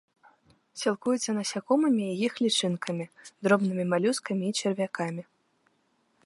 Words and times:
Сілкуецца 0.83 1.35
насякомымі 1.39 2.05
і 2.09 2.15
іх 2.29 2.33
лічынкамі, 2.45 3.05
дробнымі 3.49 3.85
малюскамі 3.91 4.43
і 4.51 4.57
чарвякамі. 4.63 5.23